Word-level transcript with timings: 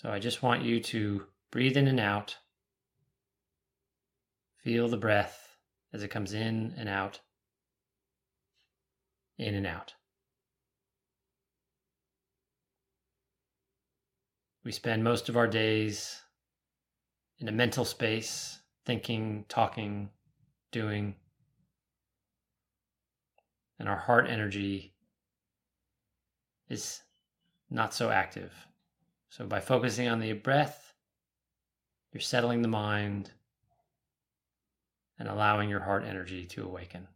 So 0.00 0.10
I 0.10 0.18
just 0.18 0.42
want 0.42 0.62
you 0.62 0.80
to 0.80 1.26
breathe 1.50 1.76
in 1.76 1.86
and 1.86 2.00
out. 2.00 2.38
Feel 4.64 4.88
the 4.88 4.96
breath 4.96 5.58
as 5.92 6.02
it 6.02 6.08
comes 6.08 6.32
in 6.32 6.72
and 6.78 6.88
out, 6.88 7.20
in 9.36 9.54
and 9.54 9.66
out. 9.66 9.92
We 14.64 14.72
spend 14.72 15.04
most 15.04 15.28
of 15.28 15.36
our 15.36 15.46
days 15.46 16.22
in 17.38 17.48
a 17.48 17.52
mental 17.52 17.84
space, 17.84 18.58
thinking, 18.86 19.44
talking, 19.50 20.08
doing. 20.72 21.14
And 23.78 23.86
our 23.86 23.98
heart 23.98 24.30
energy 24.30 24.94
is 26.70 27.02
not 27.68 27.92
so 27.92 28.08
active. 28.08 28.50
So, 29.30 29.46
by 29.46 29.60
focusing 29.60 30.08
on 30.08 30.18
the 30.18 30.32
breath, 30.32 30.92
you're 32.12 32.20
settling 32.20 32.62
the 32.62 32.68
mind 32.68 33.30
and 35.18 35.28
allowing 35.28 35.70
your 35.70 35.80
heart 35.80 36.04
energy 36.04 36.46
to 36.46 36.64
awaken. 36.64 37.06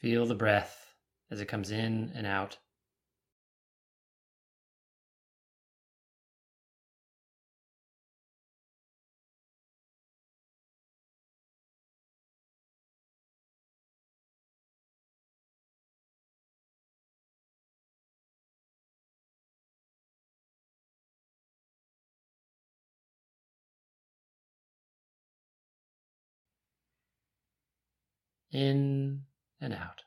Feel 0.00 0.26
the 0.26 0.34
breath 0.34 0.94
as 1.30 1.40
it 1.40 1.46
comes 1.46 1.70
in 1.70 2.12
and 2.14 2.26
out. 2.26 2.58
In 28.50 29.27
and 29.60 29.74
out. 29.74 30.02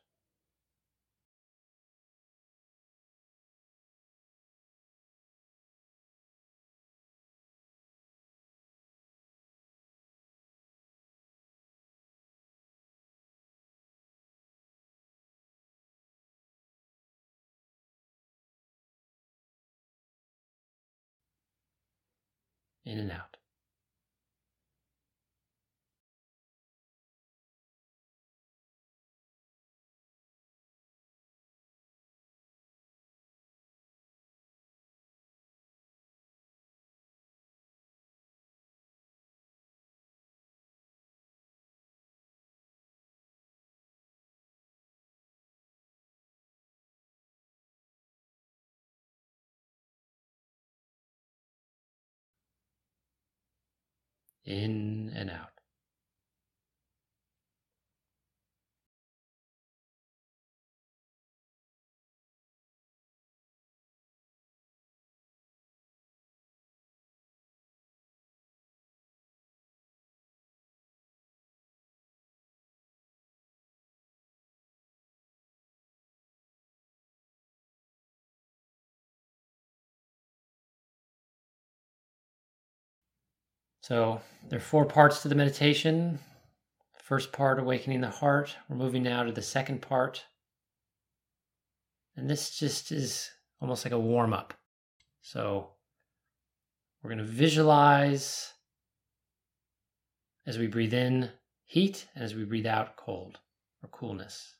In 22.84 22.98
and 22.98 23.11
out. 23.11 23.41
In 54.46 55.12
and 55.16 55.30
out. 55.30 55.51
So 83.81 84.21
there 84.47 84.58
are 84.58 84.61
four 84.61 84.86
parts 84.86 85.23
to 85.23 85.27
the 85.27 85.36
meditation. 85.36 86.19
First 87.03 87.31
part, 87.31 87.59
awakening 87.59 88.02
the 88.02 88.09
heart. 88.09 88.55
We're 88.69 88.75
moving 88.77 89.03
now 89.03 89.23
to 89.23 89.31
the 89.31 89.42
second 89.42 89.81
part. 89.81 90.23
And 92.15 92.30
this 92.30 92.58
just 92.58 92.92
is 92.92 93.31
almost 93.59 93.83
like 93.83 93.93
a 93.93 93.99
warm 93.99 94.33
up. 94.33 94.53
So 95.21 95.71
we're 97.02 97.09
going 97.09 97.25
to 97.25 97.31
visualize 97.31 98.53
as 100.45 100.59
we 100.59 100.67
breathe 100.67 100.93
in 100.93 101.30
heat 101.65 102.08
and 102.13 102.23
as 102.23 102.36
we 102.36 102.43
breathe 102.43 102.67
out 102.67 102.95
cold 102.98 103.39
or 103.81 103.89
coolness. 103.89 104.55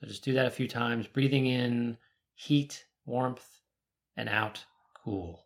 So 0.00 0.06
just 0.06 0.24
do 0.24 0.32
that 0.32 0.46
a 0.46 0.50
few 0.50 0.66
times, 0.66 1.06
breathing 1.06 1.46
in 1.46 1.98
heat, 2.34 2.86
warmth, 3.04 3.46
and 4.16 4.28
out 4.28 4.64
cool. 4.94 5.41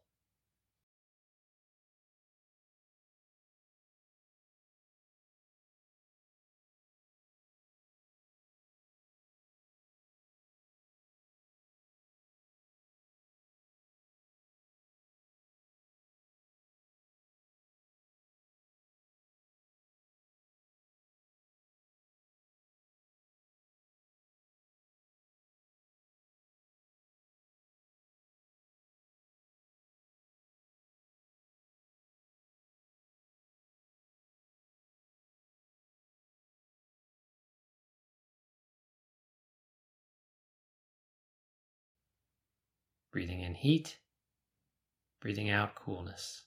Breathing 43.16 43.40
in 43.40 43.54
heat, 43.54 43.96
breathing 45.22 45.48
out 45.48 45.74
coolness. 45.74 46.45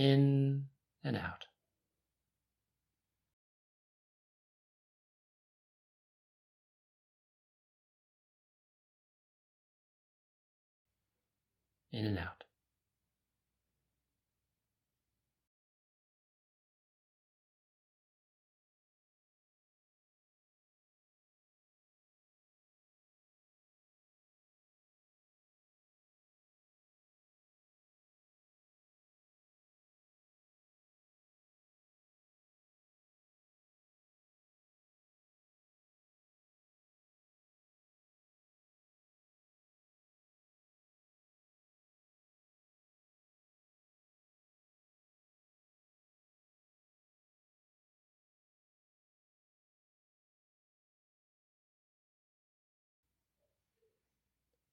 In 0.00 0.64
and 1.04 1.14
out. 1.14 1.44
In 11.92 12.06
and 12.06 12.18
out. 12.18 12.44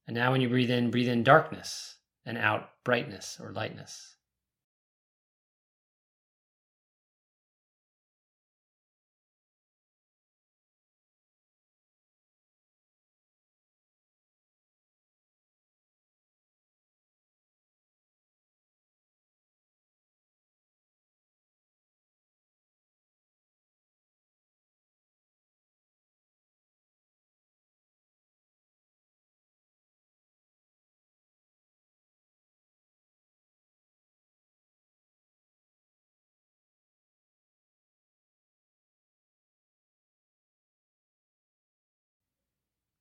And 0.08 0.16
now, 0.16 0.32
when 0.32 0.42
you 0.42 0.50
breathe 0.50 0.72
in, 0.72 0.92
breathe 0.92 1.10
in 1.10 1.24
darkness 1.24 1.96
and 2.26 2.38
out 2.38 2.70
brightness 2.84 3.40
or 3.42 3.52
lightness. 3.52 4.17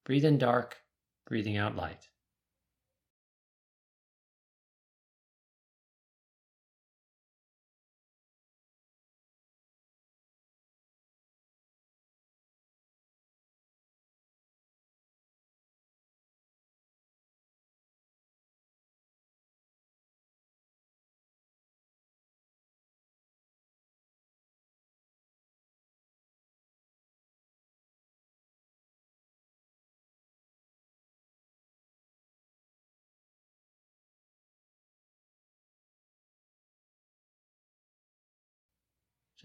Breathe 0.07 0.25
in 0.25 0.39
dark, 0.39 0.77
breathing 1.27 1.57
out 1.57 1.75
light. 1.75 2.07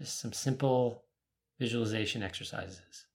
Just 0.02 0.18
some 0.18 0.32
simple 0.32 1.04
visualization 1.60 2.24
exercises. 2.24 3.06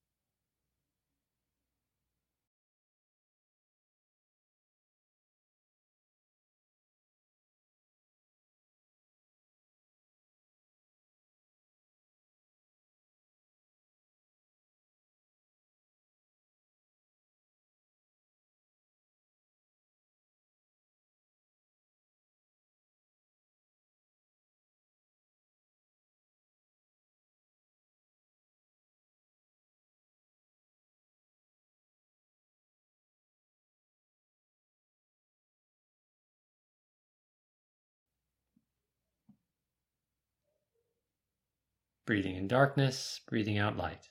Breathing 42.07 42.37
in 42.37 42.47
darkness, 42.47 43.19
breathing 43.27 43.59
out 43.59 43.77
light. 43.77 44.09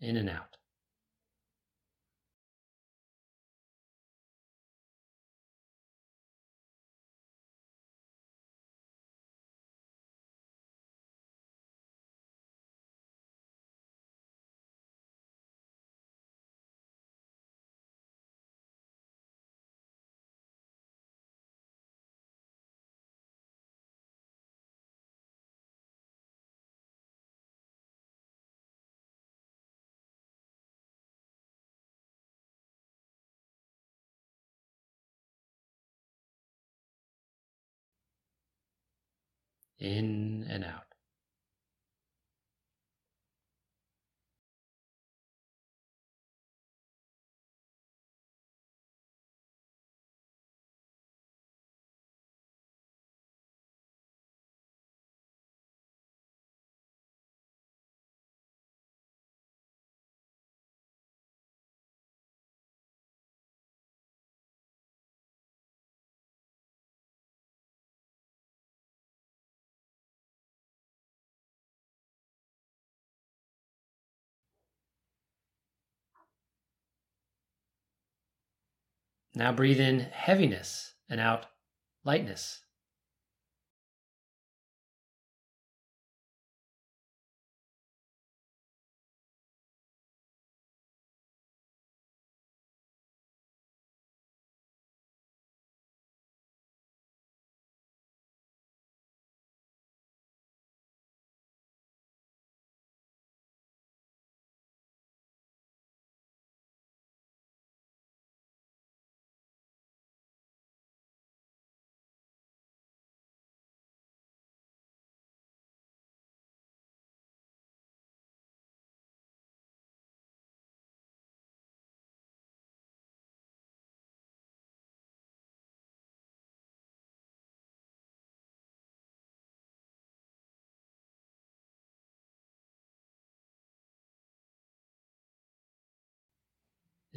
In 0.00 0.16
and 0.16 0.30
out. 0.30 0.56
In 39.80 40.46
and 40.50 40.62
out. 40.62 40.89
Now 79.34 79.52
breathe 79.52 79.80
in 79.80 80.00
heaviness 80.00 80.94
and 81.08 81.20
out 81.20 81.46
lightness. 82.04 82.62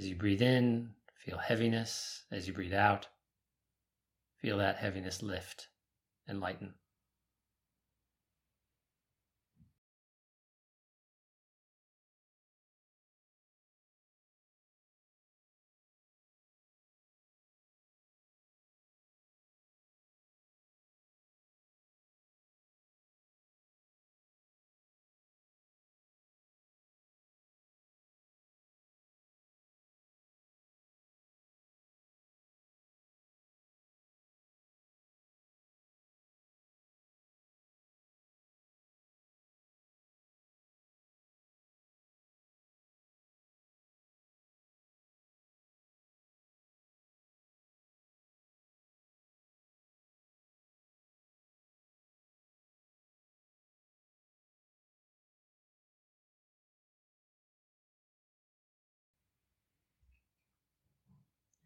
As 0.03 0.09
you 0.09 0.17
breathe 0.17 0.41
in, 0.41 0.95
feel 1.15 1.37
heaviness. 1.37 2.25
As 2.29 2.45
you 2.45 2.53
breathe 2.53 2.73
out, 2.73 3.07
feel 4.41 4.57
that 4.57 4.75
heaviness 4.75 5.23
lift 5.23 5.69
and 6.27 6.41
lighten. 6.41 6.73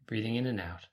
Breathing 0.08 0.34
in 0.34 0.46
and 0.46 0.60
out. 0.60 0.86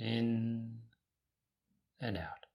In 0.00 0.78
and 2.00 2.16
out. 2.16 2.49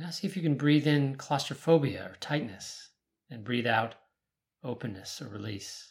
Now 0.00 0.08
see 0.08 0.26
if 0.26 0.34
you 0.34 0.42
can 0.42 0.54
breathe 0.54 0.86
in 0.86 1.16
claustrophobia 1.16 2.06
or 2.06 2.16
tightness 2.20 2.88
and 3.28 3.44
breathe 3.44 3.66
out 3.66 3.96
openness 4.64 5.20
or 5.20 5.28
release. 5.28 5.89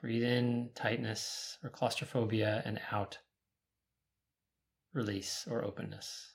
Breathe 0.00 0.22
in 0.22 0.70
tightness 0.76 1.58
or 1.64 1.70
claustrophobia 1.70 2.62
and 2.64 2.80
out 2.92 3.18
release 4.92 5.44
or 5.50 5.64
openness. 5.64 6.34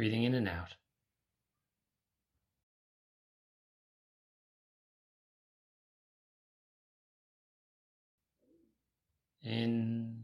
Breathing 0.00 0.22
in 0.22 0.34
and 0.34 0.48
out. 0.48 0.76
In 9.44 10.22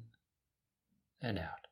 and 1.21 1.39
out. 1.39 1.66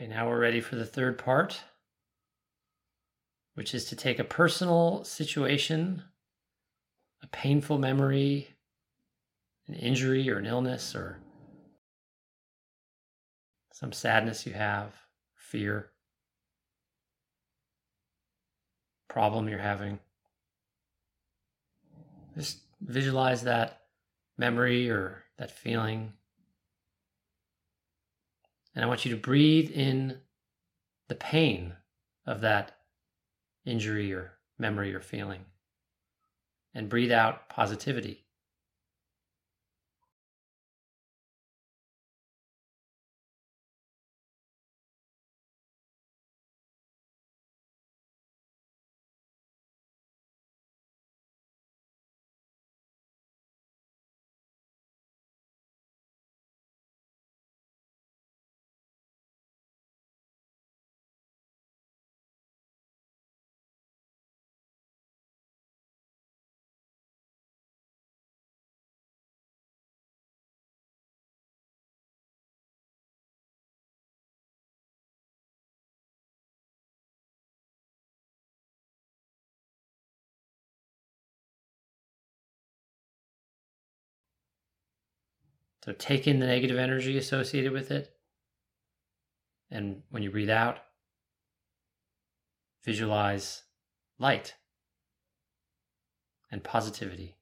Okay, 0.00 0.08
now 0.08 0.26
we're 0.30 0.40
ready 0.40 0.62
for 0.62 0.76
the 0.76 0.86
third 0.86 1.18
part, 1.18 1.60
which 3.52 3.74
is 3.74 3.84
to 3.86 3.96
take 3.96 4.18
a 4.18 4.24
personal 4.24 5.04
situation, 5.04 6.02
a 7.22 7.26
painful 7.26 7.76
memory, 7.76 8.48
an 9.68 9.74
injury 9.74 10.30
or 10.30 10.38
an 10.38 10.46
illness 10.46 10.94
or 10.94 11.20
some 13.74 13.92
sadness 13.92 14.46
you 14.46 14.54
have, 14.54 14.94
fear, 15.34 15.90
problem 19.06 19.50
you're 19.50 19.58
having. 19.58 19.98
Just 22.34 22.60
visualize 22.80 23.42
that 23.42 23.82
memory 24.38 24.88
or 24.88 25.24
that 25.36 25.50
feeling 25.50 26.14
and 28.74 28.84
I 28.84 28.88
want 28.88 29.04
you 29.04 29.10
to 29.10 29.20
breathe 29.20 29.70
in 29.70 30.18
the 31.08 31.14
pain 31.14 31.74
of 32.26 32.40
that 32.42 32.76
injury 33.64 34.12
or 34.12 34.32
memory 34.58 34.94
or 34.94 35.00
feeling. 35.00 35.44
And 36.72 36.88
breathe 36.88 37.10
out 37.10 37.48
positivity. 37.48 38.26
So 85.90 85.96
take 85.98 86.28
in 86.28 86.38
the 86.38 86.46
negative 86.46 86.78
energy 86.78 87.18
associated 87.18 87.72
with 87.72 87.90
it. 87.90 88.14
And 89.72 90.04
when 90.08 90.22
you 90.22 90.30
breathe 90.30 90.48
out, 90.48 90.78
visualize 92.84 93.64
light 94.16 94.54
and 96.48 96.62
positivity. 96.62 97.38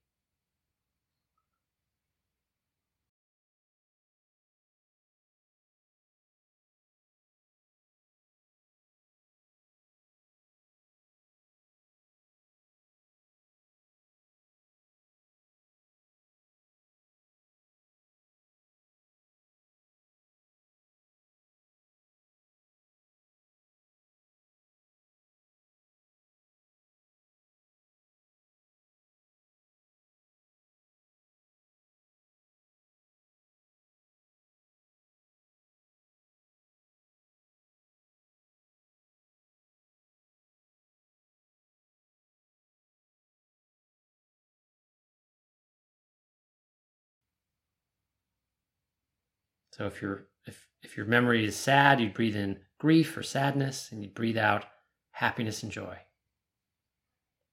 So 49.79 49.85
if 49.85 50.01
your 50.01 50.27
if 50.45 50.67
if 50.83 50.97
your 50.97 51.05
memory 51.05 51.45
is 51.45 51.55
sad, 51.55 52.01
you'd 52.01 52.13
breathe 52.13 52.35
in 52.35 52.59
grief 52.79 53.15
or 53.15 53.23
sadness, 53.23 53.93
and 53.93 54.03
you'd 54.03 54.13
breathe 54.13 54.37
out 54.37 54.65
happiness 55.11 55.63
and 55.63 55.71
joy. 55.71 55.99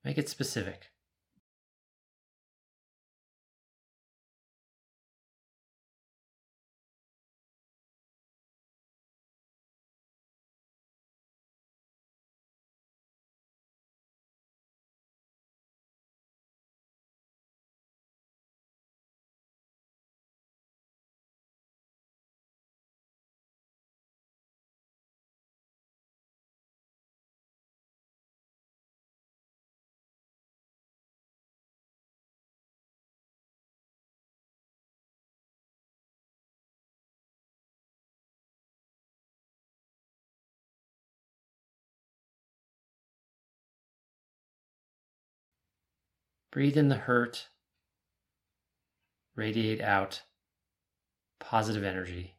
Make 0.03 0.17
it 0.17 0.27
specific. 0.27 0.87
Breathe 46.57 46.75
in 46.75 46.87
the 46.89 46.95
hurt, 46.95 47.49
radiate 49.35 49.79
out 49.79 50.23
positive 51.39 51.83
energy, 51.83 52.33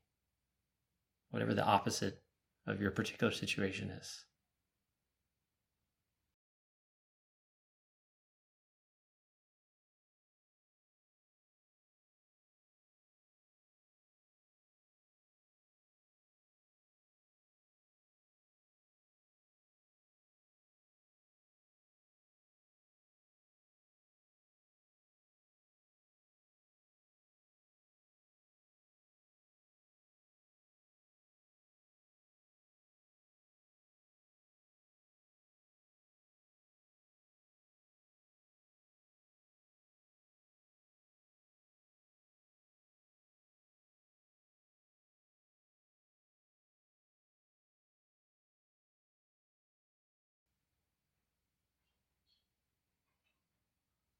whatever 1.31 1.55
the 1.55 1.65
opposite 1.65 2.21
of 2.67 2.81
your 2.81 2.91
particular 2.91 3.33
situation 3.33 3.91
is. 3.91 4.25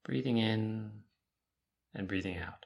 Breathing 0.09 0.37
in 0.39 0.89
and 1.93 2.07
breathing 2.07 2.35
out. 2.37 2.65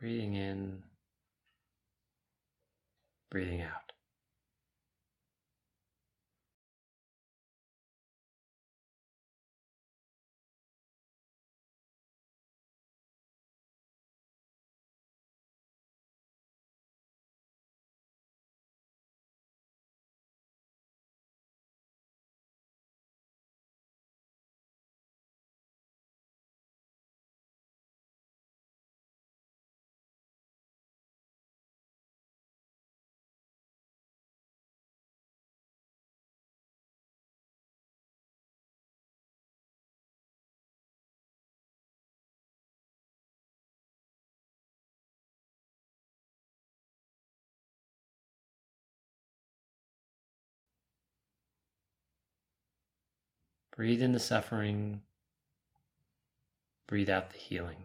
Breathing 0.00 0.34
in, 0.34 0.82
breathing 3.30 3.62
out. 3.62 3.87
Breathe 53.78 54.02
in 54.02 54.10
the 54.10 54.18
suffering, 54.18 55.02
breathe 56.88 57.08
out 57.08 57.30
the 57.30 57.38
healing. 57.38 57.84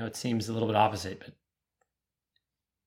Know 0.00 0.06
it 0.06 0.16
seems 0.16 0.48
a 0.48 0.52
little 0.52 0.68
bit 0.68 0.76
opposite, 0.76 1.20
but 1.20 1.34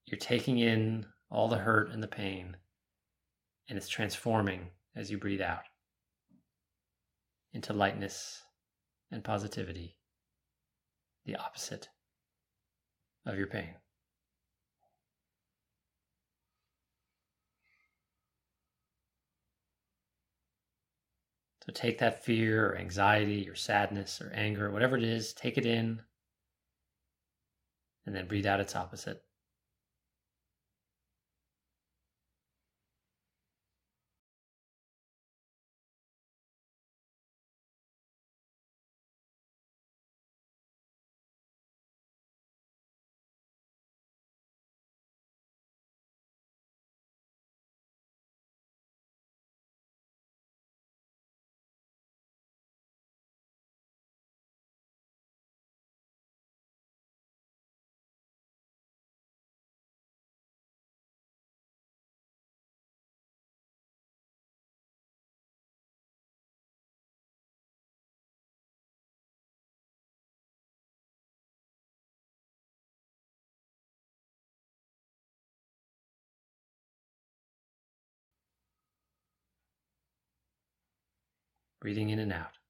you're 0.05 0.19
taking 0.19 0.57
in 0.57 1.05
all 1.29 1.47
the 1.47 1.57
hurt 1.57 1.91
and 1.91 2.01
the 2.01 2.07
pain, 2.07 2.57
and 3.69 3.77
it's 3.77 3.87
transforming 3.87 4.67
as 4.95 5.11
you 5.11 5.17
breathe 5.17 5.41
out 5.41 5.63
into 7.53 7.71
lightness 7.71 8.41
and 9.11 9.23
positivity, 9.23 9.95
the 11.25 11.35
opposite 11.35 11.87
of 13.27 13.37
your 13.37 13.47
pain. 13.47 13.75
So 21.65 21.71
take 21.73 21.99
that 21.99 22.25
fear 22.25 22.71
or 22.71 22.77
anxiety 22.77 23.47
or 23.47 23.55
sadness 23.55 24.19
or 24.19 24.31
anger, 24.33 24.71
whatever 24.71 24.97
it 24.97 25.03
is, 25.03 25.33
take 25.33 25.57
it 25.57 25.65
in 25.65 26.01
and 28.05 28.15
then 28.15 28.27
breathe 28.27 28.45
out 28.45 28.59
its 28.59 28.75
opposite. 28.75 29.23
Breathing 81.83 82.11
in 82.11 82.19
and 82.19 82.31
out. 82.31 82.62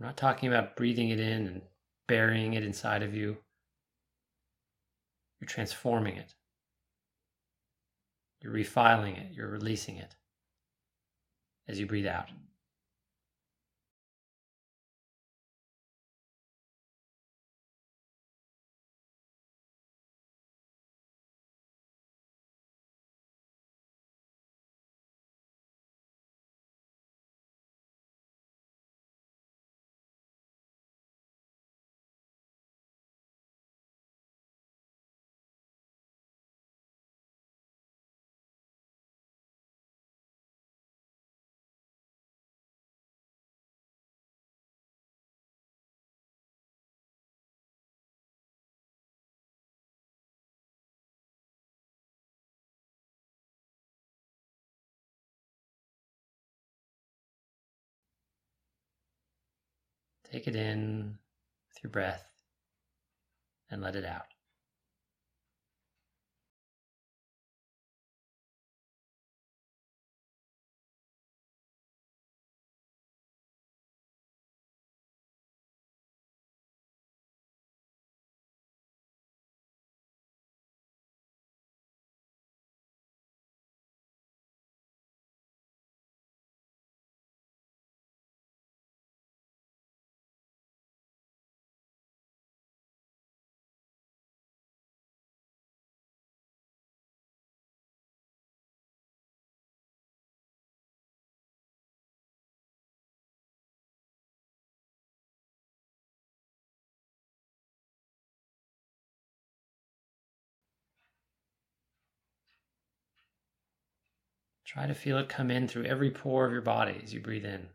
We're 0.00 0.06
not 0.06 0.16
talking 0.16 0.48
about 0.48 0.76
breathing 0.76 1.10
it 1.10 1.20
in 1.20 1.46
and 1.46 1.62
burying 2.08 2.54
it 2.54 2.64
inside 2.64 3.02
of 3.02 3.14
you. 3.14 3.36
You're 5.38 5.48
transforming 5.48 6.16
it. 6.16 6.34
You're 8.40 8.54
refiling 8.54 9.18
it. 9.18 9.34
You're 9.34 9.48
releasing 9.48 9.98
it 9.98 10.16
as 11.68 11.78
you 11.78 11.86
breathe 11.86 12.06
out. 12.06 12.30
Take 60.40 60.54
it 60.54 60.56
in 60.56 61.18
with 61.68 61.84
your 61.84 61.90
breath 61.90 62.24
and 63.70 63.82
let 63.82 63.94
it 63.94 64.06
out. 64.06 64.24
Try 114.72 114.86
to 114.86 114.94
feel 114.94 115.18
it 115.18 115.28
come 115.28 115.50
in 115.50 115.66
through 115.66 115.86
every 115.86 116.12
pore 116.12 116.46
of 116.46 116.52
your 116.52 116.60
body 116.60 117.00
as 117.02 117.12
you 117.12 117.18
breathe 117.18 117.44
in. 117.44 117.66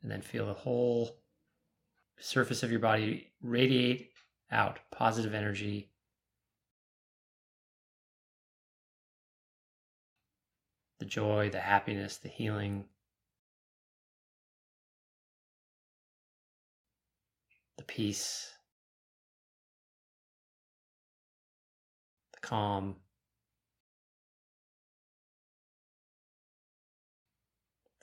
And 0.00 0.08
then 0.08 0.22
feel 0.22 0.46
the 0.46 0.54
whole 0.54 1.16
surface 2.20 2.62
of 2.62 2.70
your 2.70 2.78
body 2.78 3.32
radiate 3.42 4.12
out 4.52 4.78
positive 4.92 5.34
energy. 5.34 5.90
The 11.00 11.06
joy, 11.06 11.50
the 11.50 11.58
happiness, 11.58 12.18
the 12.18 12.28
healing, 12.28 12.84
the 17.78 17.82
peace, 17.82 18.52
the 22.34 22.46
calm. 22.46 23.01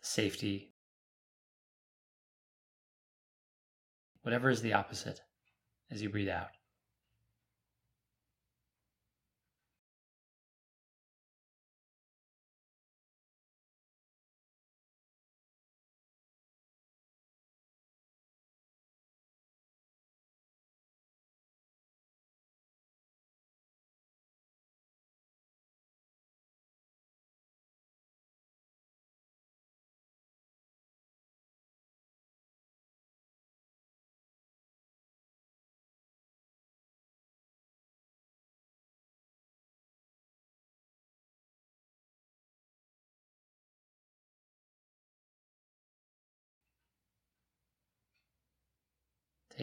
Safety, 0.09 0.73
whatever 4.23 4.49
is 4.49 4.61
the 4.61 4.73
opposite 4.73 5.21
as 5.91 6.01
you 6.01 6.09
breathe 6.09 6.29
out. 6.29 6.49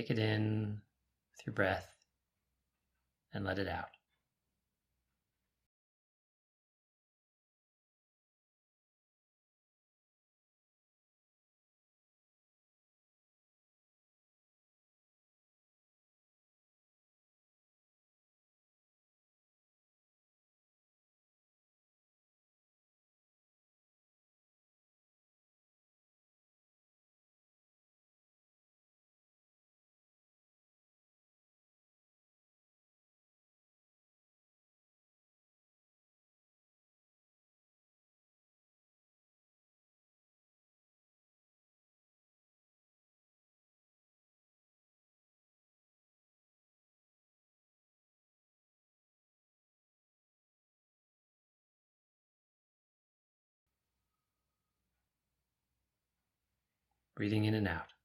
Take 0.07 0.19
it 0.19 0.23
in 0.23 0.81
with 1.33 1.47
your 1.47 1.53
breath 1.53 1.89
and 3.35 3.45
let 3.45 3.59
it 3.59 3.67
out. 3.67 3.96
Breathing 57.17 57.47
in 57.47 57.55
and 57.55 57.67
out. 57.67 57.96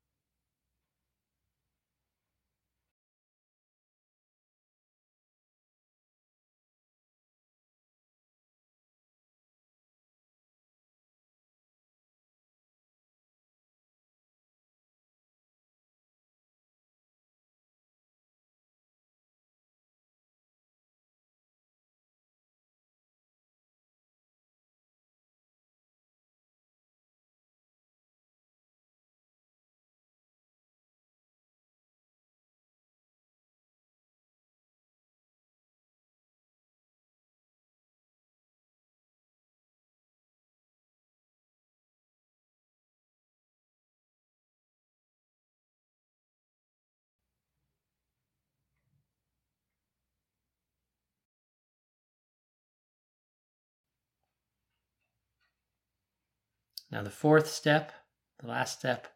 Now, 56.91 57.01
the 57.03 57.09
fourth 57.09 57.47
step, 57.47 57.93
the 58.39 58.47
last 58.47 58.77
step, 58.79 59.07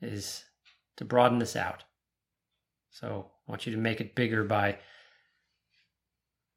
is 0.00 0.44
to 0.96 1.04
broaden 1.04 1.38
this 1.38 1.54
out. 1.54 1.84
So 2.90 3.30
I 3.46 3.50
want 3.50 3.66
you 3.66 3.72
to 3.72 3.78
make 3.78 4.00
it 4.00 4.14
bigger 4.14 4.44
by 4.44 4.78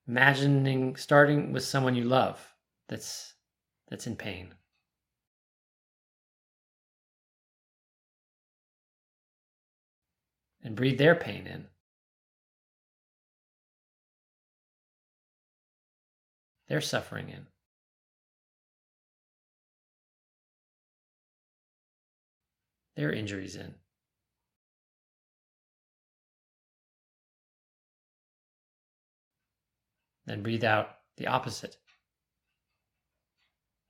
imagining 0.07 0.95
starting 0.95 1.51
with 1.51 1.63
someone 1.63 1.95
you 1.95 2.03
love 2.03 2.55
that's 2.87 3.33
that's 3.89 4.07
in 4.07 4.15
pain. 4.15 4.53
And 10.63 10.75
breathe 10.75 10.97
their 10.97 11.15
pain 11.15 11.47
in. 11.47 11.67
Their 16.67 16.81
suffering 16.81 17.29
in. 17.29 17.47
Their 22.97 23.13
injuries 23.13 23.55
in. 23.55 23.75
Then 30.25 30.41
breathe 30.41 30.63
out 30.63 30.97
the 31.17 31.27
opposite 31.27 31.77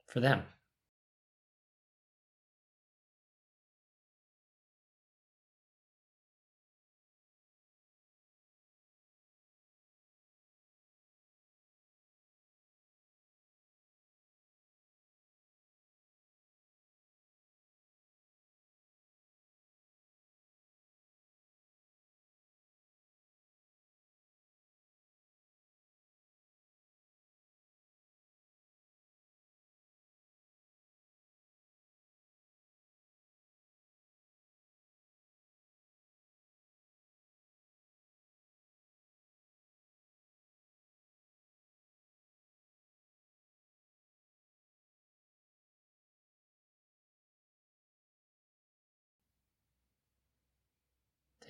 for 0.08 0.20
them. 0.20 0.44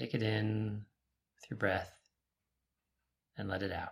Take 0.08 0.22
it 0.22 0.24
in 0.24 0.86
with 1.36 1.50
your 1.50 1.58
breath 1.58 1.92
and 3.38 3.50
let 3.50 3.62
it 3.62 3.74
out. 3.74 3.92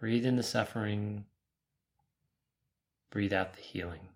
Breathe 0.00 0.24
in 0.24 0.36
the 0.36 0.42
suffering, 0.42 1.26
breathe 3.10 3.34
out 3.34 3.52
the 3.52 3.60
healing. 3.60 4.08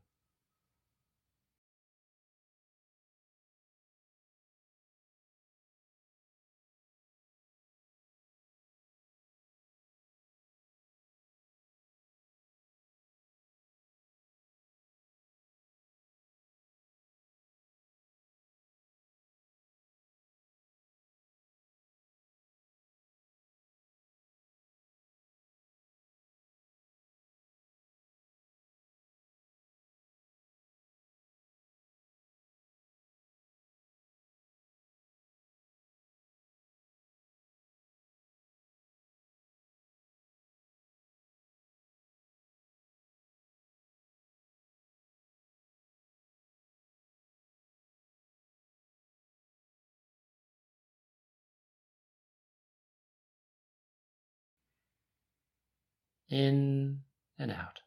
In 56.34 56.98
and 57.38 57.52
out. 57.52 57.78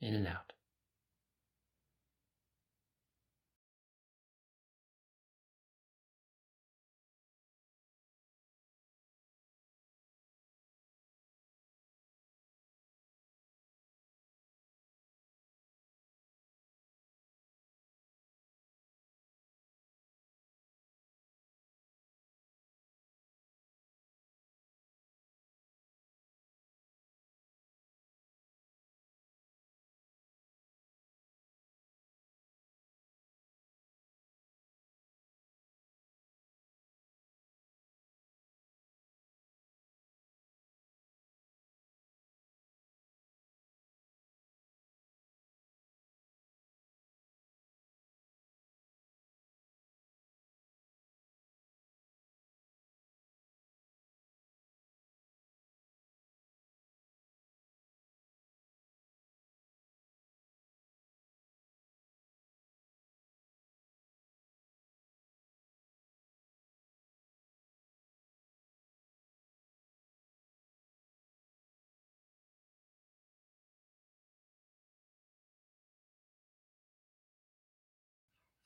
In 0.00 0.14
and 0.14 0.26
out. 0.26 0.54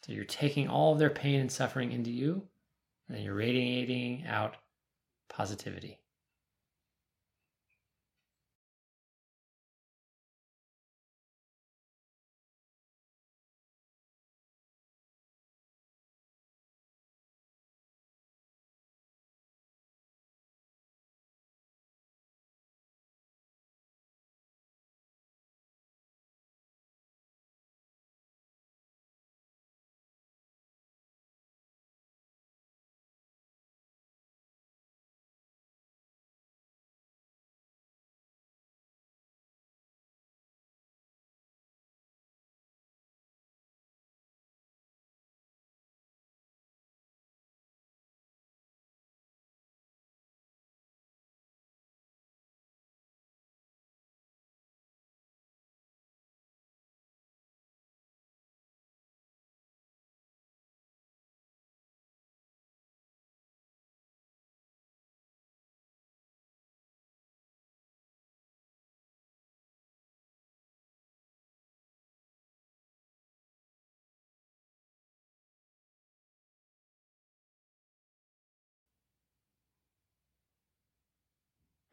So 0.04 0.12
you're 0.12 0.24
taking 0.24 0.68
all 0.68 0.92
of 0.92 0.98
their 0.98 1.10
pain 1.10 1.40
and 1.40 1.50
suffering 1.50 1.92
into 1.92 2.10
you, 2.10 2.48
and 3.08 3.16
then 3.16 3.24
you're 3.24 3.34
radiating 3.34 4.26
out 4.26 4.56
positivity. 5.28 6.01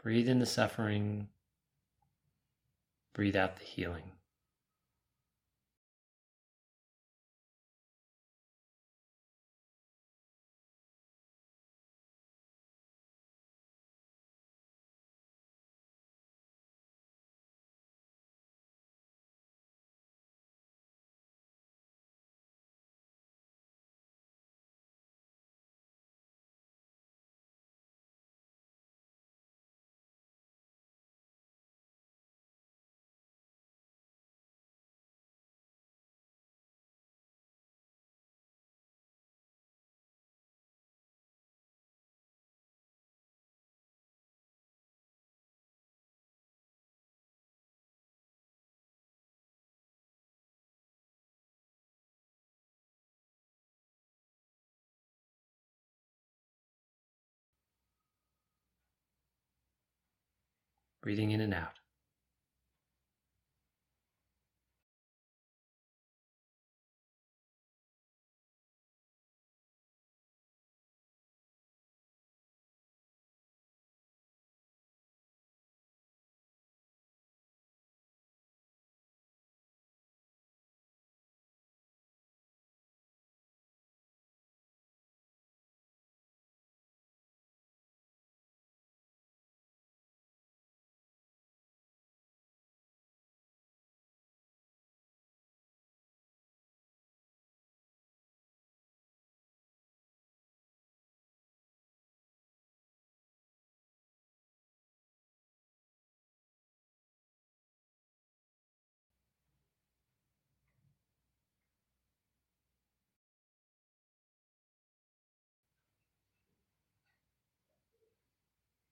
Breathe 0.01 0.29
in 0.29 0.39
the 0.39 0.45
suffering, 0.45 1.27
breathe 3.13 3.35
out 3.35 3.57
the 3.57 3.65
healing. 3.65 4.11
Breathing 61.09 61.31
in 61.31 61.41
and 61.41 61.55
out. 61.55 61.79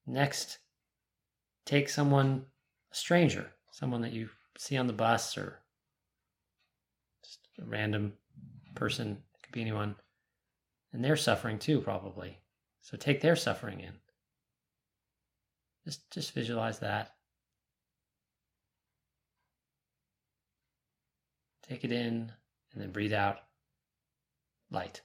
Next, 0.08 0.60
take 1.66 1.90
someone, 1.90 2.46
a 2.94 2.96
stranger, 2.96 3.52
someone 3.72 4.02
that 4.02 4.14
you 4.14 4.30
see 4.58 4.78
on 4.78 4.88
the 4.88 4.94
bus 4.94 5.38
or 5.38 5.60
just 7.24 7.40
a 7.60 7.66
random 7.66 8.14
person, 8.74 9.12
it 9.36 9.44
could 9.44 9.52
be 9.52 9.62
anyone, 9.62 9.96
and 10.94 11.04
they're 11.04 11.18
suffering 11.18 11.60
too, 11.60 11.82
probably. 11.82 12.40
So 12.82 12.96
take 12.96 13.20
their 13.20 13.36
suffering 13.36 13.82
in. 13.82 13.94
Just, 15.84 16.10
just 16.10 16.32
visualize 16.32 16.80
that. 16.80 17.16
Take 21.68 21.84
it 21.84 21.92
in 21.92 22.32
and 22.72 22.82
then 22.82 22.92
breathe 22.92 23.14
out 23.14 23.40
light. 24.72 25.02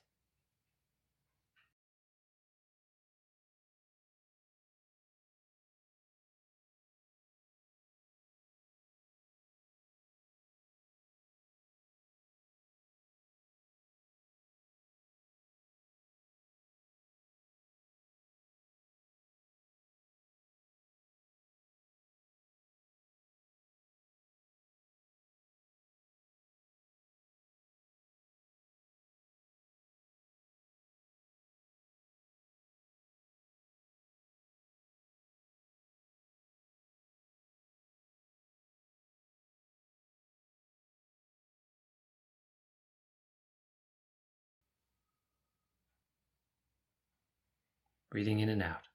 Breathing 48.12 48.40
in 48.40 48.50
and 48.50 48.62
out. 48.62 48.91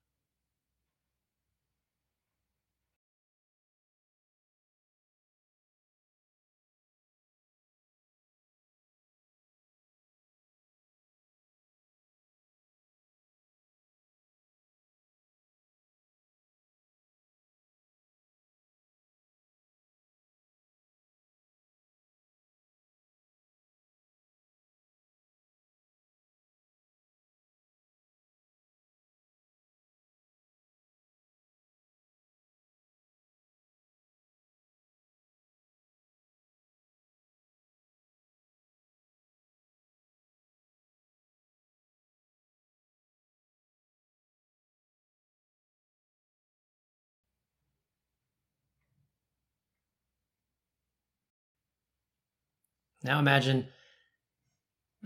Now 53.08 53.20
imagine 53.20 53.68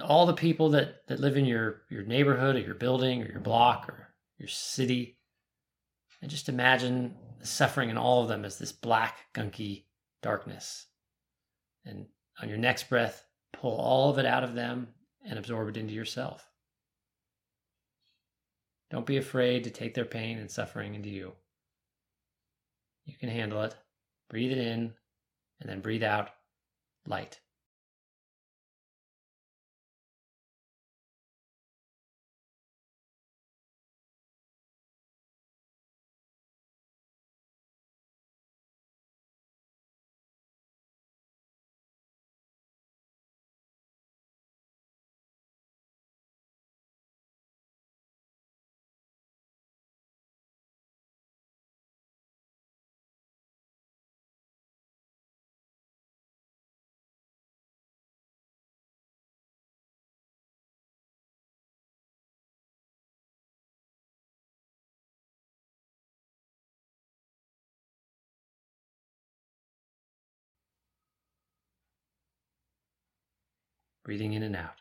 all 0.02 0.26
the 0.26 0.34
people 0.34 0.70
that, 0.72 1.08
that 1.08 1.20
live 1.20 1.38
in 1.38 1.46
your, 1.46 1.84
your 1.92 2.04
neighborhood 2.04 2.56
or 2.56 2.60
your 2.60 2.74
building 2.74 3.22
or 3.22 3.32
your 3.32 3.40
block 3.40 3.88
or 3.88 4.10
your 4.40 4.48
city. 4.48 5.20
And 6.22 6.32
just 6.32 6.50
imagine 6.50 7.16
the 7.40 7.46
suffering 7.46 7.92
in 7.92 7.98
all 7.98 8.24
of 8.24 8.28
them 8.28 8.44
as 8.44 8.58
this 8.58 8.72
black, 8.72 9.20
gunky 9.36 9.84
darkness. 10.24 10.88
And 11.86 12.08
on 12.42 12.50
your 12.50 12.58
next 12.58 12.90
breath, 12.90 13.24
pull 13.54 13.78
all 13.78 14.10
of 14.10 14.18
it 14.18 14.26
out 14.26 14.44
of 14.44 14.56
them 14.56 14.88
and 15.24 15.38
absorb 15.38 15.70
it 15.70 15.78
into 15.78 15.94
yourself. 15.94 16.48
Don't 18.90 19.06
be 19.06 19.18
afraid 19.18 19.64
to 19.64 19.70
take 19.70 19.94
their 19.94 20.06
pain 20.06 20.40
and 20.40 20.50
suffering 20.50 20.96
into 20.96 21.10
you. 21.10 21.34
You 23.06 23.16
can 23.16 23.30
handle 23.30 23.62
it. 23.62 23.76
Breathe 24.28 24.52
it 24.52 24.58
in 24.58 24.94
and 25.60 25.70
then 25.70 25.82
breathe 25.82 26.04
out 26.04 26.32
light. 27.06 27.40
Breathing 74.04 74.34
in 74.34 74.44
and 74.44 74.56
out. 74.56 74.81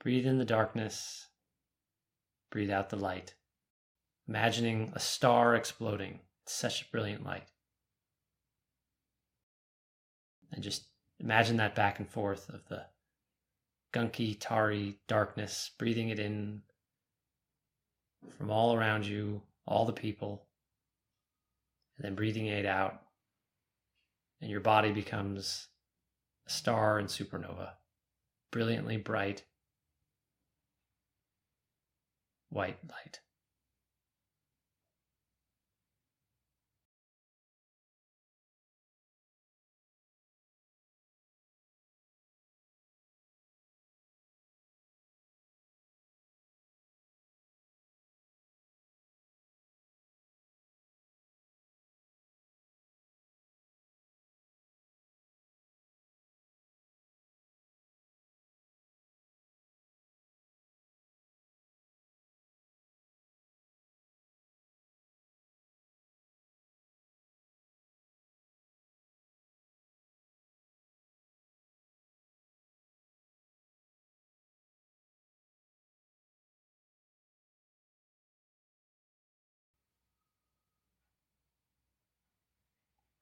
Breathe 0.00 0.26
in 0.26 0.38
the 0.38 0.46
darkness. 0.46 1.28
Breathe 2.50 2.70
out 2.70 2.88
the 2.88 2.96
light. 2.96 3.34
Imagining 4.26 4.92
a 4.94 4.98
star 4.98 5.54
exploding. 5.54 6.20
Such 6.46 6.82
a 6.82 6.90
brilliant 6.90 7.22
light. 7.22 7.48
And 10.52 10.64
just 10.64 10.86
imagine 11.20 11.58
that 11.58 11.74
back 11.74 11.98
and 11.98 12.08
forth 12.08 12.48
of 12.48 12.66
the 12.68 12.86
gunky, 13.92 14.36
tarry 14.40 14.98
darkness, 15.06 15.70
breathing 15.78 16.08
it 16.08 16.18
in 16.18 16.62
from 18.36 18.50
all 18.50 18.74
around 18.74 19.06
you, 19.06 19.42
all 19.66 19.84
the 19.84 19.92
people, 19.92 20.46
and 21.96 22.04
then 22.04 22.14
breathing 22.14 22.46
it 22.46 22.66
out. 22.66 23.02
And 24.40 24.50
your 24.50 24.60
body 24.60 24.92
becomes 24.92 25.68
a 26.46 26.50
star 26.50 26.98
and 26.98 27.08
supernova, 27.08 27.72
brilliantly 28.50 28.96
bright 28.96 29.44
white 32.50 32.78
light. 32.88 33.20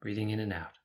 Breathing 0.08 0.30
in 0.30 0.40
and 0.40 0.54
out. 0.54 0.77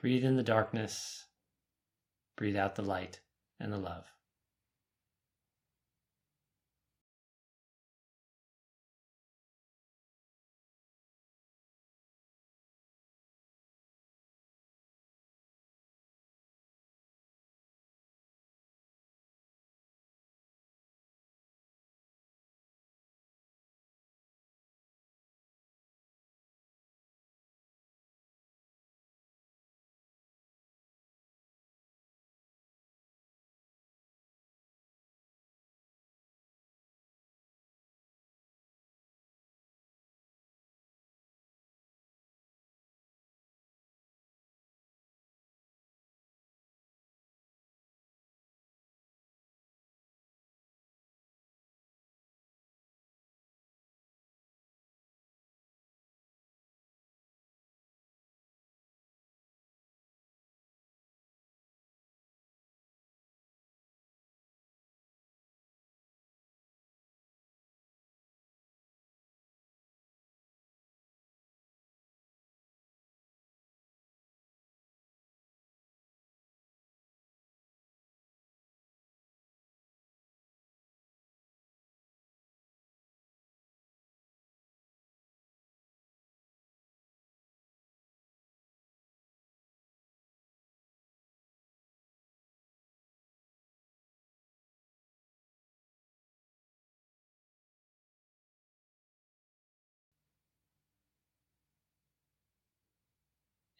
Breathe 0.00 0.24
in 0.24 0.36
the 0.36 0.42
darkness, 0.42 1.26
breathe 2.34 2.56
out 2.56 2.74
the 2.74 2.82
light 2.82 3.20
and 3.58 3.70
the 3.70 3.76
love. 3.76 4.06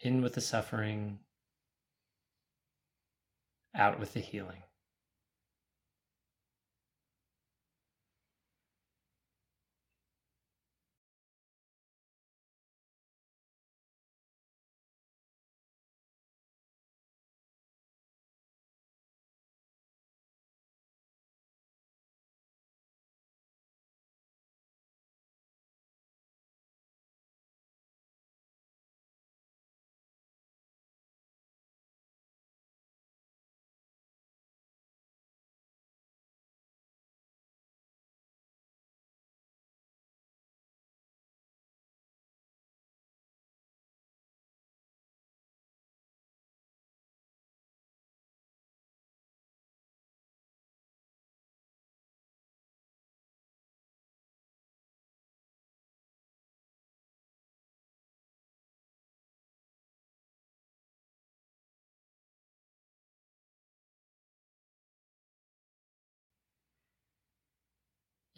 In 0.00 0.22
with 0.22 0.34
the 0.34 0.40
suffering, 0.40 1.18
out 3.74 4.00
with 4.00 4.14
the 4.14 4.20
healing. 4.20 4.62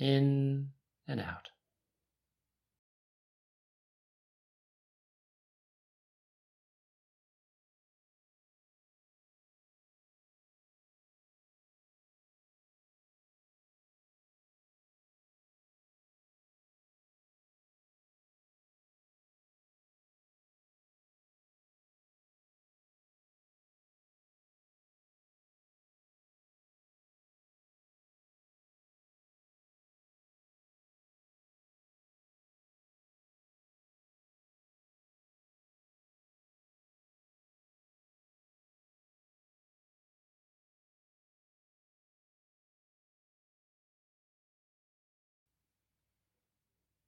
In 0.03 0.71
and 1.07 1.21
out. 1.21 1.51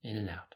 In 0.04 0.18
and 0.18 0.28
out. 0.28 0.54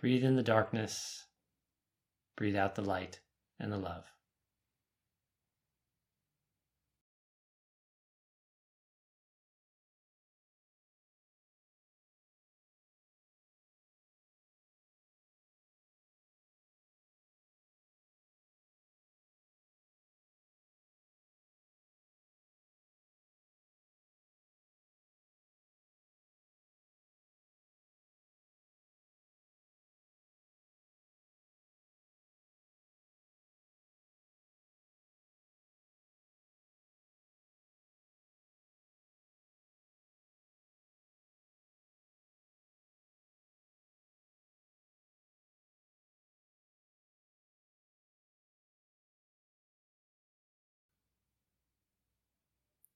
Breathe 0.00 0.24
in 0.24 0.34
the 0.34 0.42
darkness, 0.42 1.26
breathe 2.34 2.56
out 2.56 2.74
the 2.74 2.80
light 2.80 3.20
and 3.58 3.70
the 3.70 3.76
love. 3.76 4.06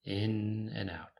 In 0.06 0.70
and 0.74 0.90
out. 0.90 1.13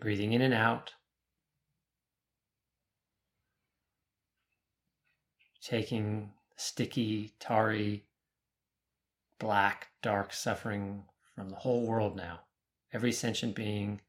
You're 0.00 0.04
breathing 0.04 0.32
in 0.32 0.40
and 0.40 0.54
out. 0.54 0.94
Taking 5.62 6.32
sticky, 6.56 7.34
tarry, 7.38 8.06
black, 9.38 9.88
dark 10.02 10.32
suffering 10.32 11.04
from 11.34 11.50
the 11.50 11.56
whole 11.56 11.86
world 11.86 12.16
now. 12.16 12.40
Every 12.94 13.12
sentient 13.12 13.54
being, 13.54 14.00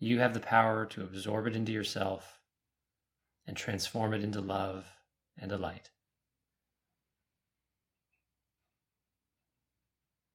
you 0.00 0.18
have 0.18 0.34
the 0.34 0.40
power 0.40 0.84
to 0.86 1.02
absorb 1.02 1.46
it 1.46 1.54
into 1.54 1.70
yourself 1.70 2.40
and 3.46 3.56
transform 3.56 4.14
it 4.14 4.24
into 4.24 4.40
love 4.40 4.84
and 5.38 5.52
a 5.52 5.58
light. 5.58 5.90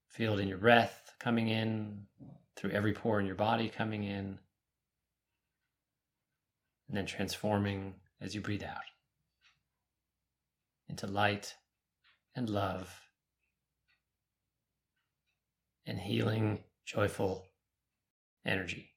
Feel 0.08 0.40
it 0.40 0.42
in 0.42 0.48
your 0.48 0.58
breath 0.58 1.12
coming 1.20 1.50
in, 1.50 2.06
through 2.60 2.72
every 2.72 2.92
pore 2.92 3.22
in 3.22 3.26
your 3.26 3.36
body 3.36 3.70
coming 3.70 4.04
in, 4.04 4.38
and 6.90 6.98
then 6.98 7.06
transforming 7.06 7.94
as 8.20 8.36
you 8.36 8.42
breathe 8.42 8.64
out 8.64 8.84
into 10.90 11.08
light 11.08 11.56
and 12.36 12.50
love 12.50 12.94
and 15.86 16.00
healing, 16.00 16.60
joyful 16.86 17.46
energy. 18.46 18.89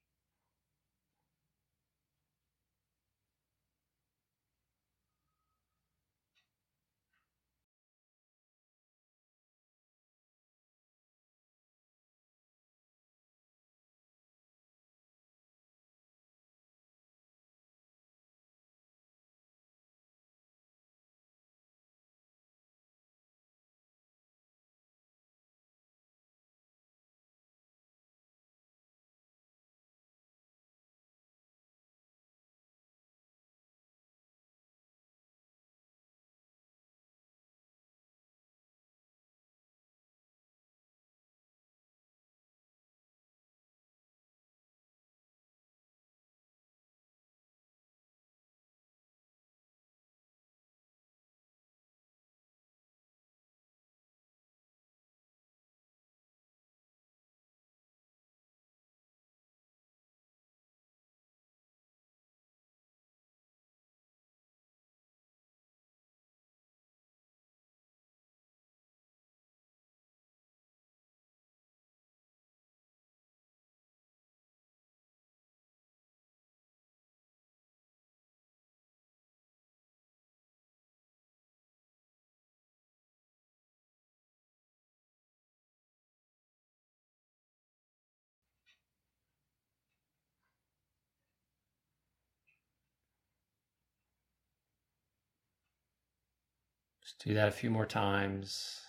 Just 97.03 97.25
do 97.25 97.35
that 97.35 97.49
a 97.49 97.53
few 97.53 97.71
more 97.71 97.87
times, 97.87 98.81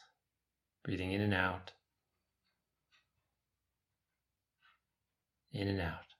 breathing 0.83 1.11
in 1.11 1.21
and 1.21 1.33
out, 1.33 1.71
in 5.51 5.67
and 5.67 5.81
out. 5.81 6.12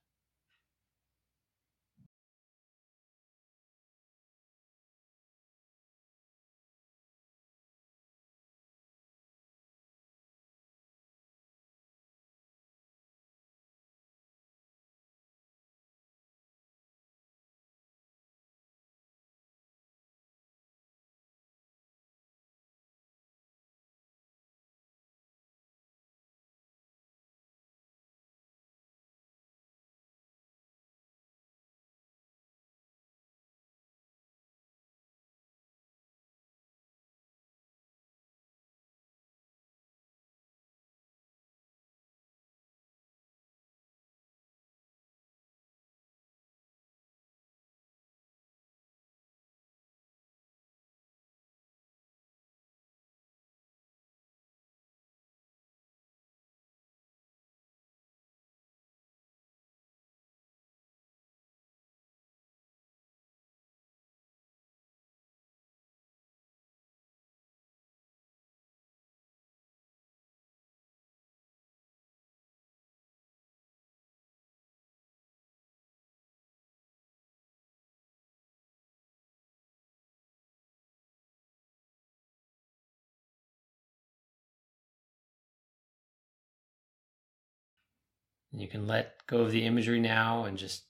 And 88.54 88.62
you 88.62 88.68
can 88.68 88.88
let 88.88 89.26
go 89.26 89.39
of 89.39 89.51
the 89.51 89.66
imagery 89.66 89.99
now 89.99 90.45
and 90.45 90.58
just 90.58 90.84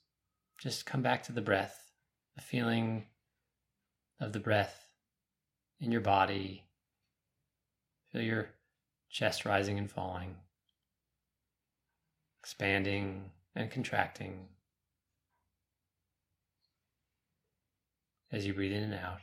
just 0.60 0.86
come 0.86 1.02
back 1.02 1.24
to 1.24 1.32
the 1.32 1.42
breath, 1.42 1.92
the 2.36 2.42
feeling 2.42 3.06
of 4.20 4.34
the 4.34 4.40
breath 4.40 4.90
in 5.80 5.92
your 5.92 6.02
body. 6.02 6.66
Feel 8.12 8.22
your 8.22 8.50
chest 9.10 9.46
rising 9.46 9.80
and 9.80 9.90
falling, 9.90 10.36
expanding 12.42 13.32
and 13.56 13.72
contracting 13.72 14.48
as 18.32 18.46
you 18.46 18.54
breathe 18.54 18.74
in 18.74 18.84
and 18.84 18.94
out. 18.94 19.22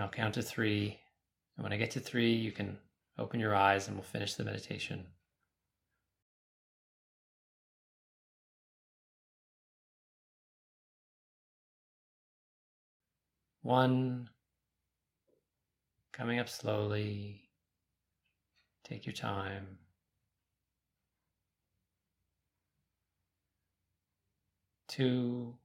And 0.00 0.06
I'll 0.06 0.12
count 0.12 0.32
to 0.36 0.42
three. 0.42 0.98
And 1.58 1.62
when 1.62 1.74
I 1.74 1.76
get 1.76 1.90
to 1.90 2.00
three, 2.00 2.32
you 2.32 2.52
can 2.52 2.78
open 3.18 3.38
your 3.38 3.54
eyes 3.54 3.86
and 3.86 3.98
we'll 3.98 4.02
finish 4.02 4.32
the 4.32 4.44
meditation. 4.44 5.04
One, 13.60 14.30
coming 16.14 16.38
up 16.38 16.48
slowly. 16.48 17.50
Take 18.82 19.04
your 19.04 19.12
time. 19.12 19.76
Two, 24.88 25.56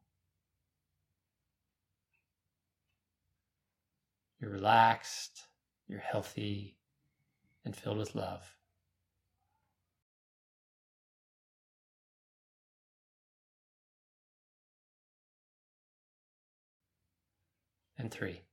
you're 4.46 4.54
relaxed, 4.54 5.48
you're 5.88 6.00
healthy, 6.00 6.78
and 7.66 7.76
filled 7.76 7.98
with 7.98 8.14
love. 8.14 8.44
And 17.98 18.12
three. 18.12 18.45